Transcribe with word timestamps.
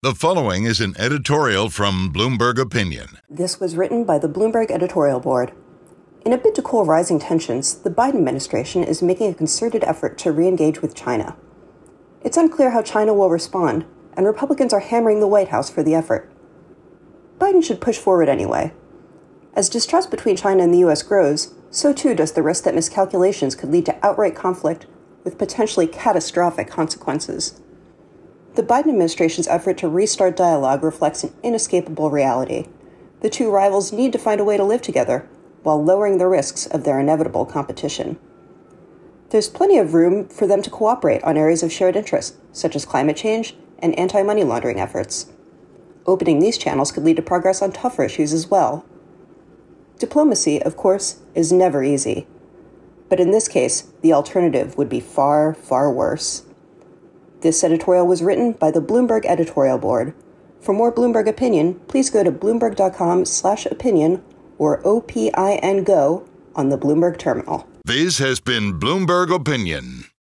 The 0.00 0.14
following 0.14 0.62
is 0.62 0.80
an 0.80 0.94
editorial 0.96 1.70
from 1.70 2.12
Bloomberg 2.12 2.56
Opinion. 2.56 3.18
This 3.28 3.58
was 3.58 3.74
written 3.74 4.04
by 4.04 4.20
the 4.20 4.28
Bloomberg 4.28 4.70
editorial 4.70 5.18
board. 5.18 5.52
In 6.24 6.32
a 6.32 6.38
bid 6.38 6.54
to 6.54 6.62
cool 6.62 6.84
rising 6.84 7.18
tensions, 7.18 7.74
the 7.74 7.90
Biden 7.90 8.14
administration 8.14 8.84
is 8.84 9.02
making 9.02 9.28
a 9.28 9.34
concerted 9.34 9.82
effort 9.82 10.16
to 10.18 10.30
re 10.30 10.46
engage 10.46 10.80
with 10.82 10.94
China. 10.94 11.36
It's 12.22 12.36
unclear 12.36 12.70
how 12.70 12.80
China 12.80 13.12
will 13.12 13.28
respond, 13.28 13.86
and 14.16 14.24
Republicans 14.24 14.72
are 14.72 14.78
hammering 14.78 15.18
the 15.18 15.26
White 15.26 15.48
House 15.48 15.68
for 15.68 15.82
the 15.82 15.96
effort. 15.96 16.30
Biden 17.40 17.64
should 17.64 17.80
push 17.80 17.98
forward 17.98 18.28
anyway. 18.28 18.72
As 19.54 19.68
distrust 19.68 20.12
between 20.12 20.36
China 20.36 20.62
and 20.62 20.72
the 20.72 20.86
U.S. 20.86 21.02
grows, 21.02 21.54
so 21.72 21.92
too 21.92 22.14
does 22.14 22.34
the 22.34 22.42
risk 22.44 22.62
that 22.62 22.74
miscalculations 22.76 23.56
could 23.56 23.72
lead 23.72 23.86
to 23.86 24.06
outright 24.06 24.36
conflict 24.36 24.86
with 25.24 25.38
potentially 25.38 25.88
catastrophic 25.88 26.70
consequences. 26.70 27.60
The 28.58 28.64
Biden 28.64 28.88
administration's 28.88 29.46
effort 29.46 29.78
to 29.78 29.88
restart 29.88 30.34
dialogue 30.34 30.82
reflects 30.82 31.22
an 31.22 31.32
inescapable 31.44 32.10
reality. 32.10 32.66
The 33.20 33.30
two 33.30 33.52
rivals 33.52 33.92
need 33.92 34.10
to 34.14 34.18
find 34.18 34.40
a 34.40 34.44
way 34.44 34.56
to 34.56 34.64
live 34.64 34.82
together 34.82 35.28
while 35.62 35.80
lowering 35.80 36.18
the 36.18 36.26
risks 36.26 36.66
of 36.66 36.82
their 36.82 36.98
inevitable 36.98 37.46
competition. 37.46 38.18
There's 39.30 39.48
plenty 39.48 39.78
of 39.78 39.94
room 39.94 40.26
for 40.26 40.48
them 40.48 40.60
to 40.62 40.70
cooperate 40.70 41.22
on 41.22 41.36
areas 41.36 41.62
of 41.62 41.70
shared 41.70 41.94
interest, 41.94 42.34
such 42.50 42.74
as 42.74 42.84
climate 42.84 43.16
change 43.16 43.54
and 43.78 43.96
anti 43.96 44.24
money 44.24 44.42
laundering 44.42 44.80
efforts. 44.80 45.26
Opening 46.04 46.40
these 46.40 46.58
channels 46.58 46.90
could 46.90 47.04
lead 47.04 47.14
to 47.18 47.22
progress 47.22 47.62
on 47.62 47.70
tougher 47.70 48.02
issues 48.02 48.32
as 48.32 48.50
well. 48.50 48.84
Diplomacy, 50.00 50.60
of 50.60 50.76
course, 50.76 51.20
is 51.32 51.52
never 51.52 51.84
easy. 51.84 52.26
But 53.08 53.20
in 53.20 53.30
this 53.30 53.46
case, 53.46 53.92
the 54.02 54.12
alternative 54.12 54.76
would 54.76 54.88
be 54.88 54.98
far, 54.98 55.54
far 55.54 55.92
worse. 55.92 56.42
This 57.40 57.62
editorial 57.62 58.06
was 58.06 58.22
written 58.22 58.52
by 58.52 58.72
the 58.72 58.82
Bloomberg 58.82 59.24
editorial 59.24 59.78
board. 59.78 60.12
For 60.60 60.72
more 60.72 60.92
Bloomberg 60.92 61.28
opinion, 61.28 61.80
please 61.86 62.10
go 62.10 62.24
to 62.24 62.32
bloomberg.com/opinion 62.32 64.22
or 64.58 64.80
OPIN 64.84 65.84
Go 65.84 66.24
on 66.56 66.68
the 66.68 66.78
Bloomberg 66.78 67.16
terminal. 67.16 67.68
This 67.84 68.18
has 68.18 68.40
been 68.40 68.80
Bloomberg 68.80 69.32
Opinion. 69.32 70.08